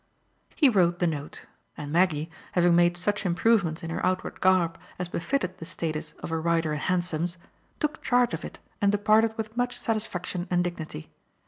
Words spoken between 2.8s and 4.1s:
such improvements in her